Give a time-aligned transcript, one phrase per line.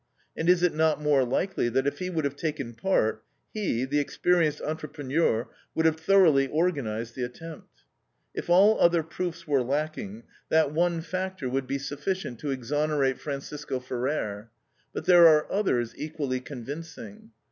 [0.35, 3.99] And is it not more likely that if he would have taken part, he, the
[3.99, 7.83] experienced ENTREPRENEUR, would have thoroughly organized the attempt?
[8.33, 13.79] If all other proofs were lacking, that one factor would be sufficient to exonerate Francisco
[13.79, 14.49] Ferrer.
[14.91, 17.29] But there are others equally convincing.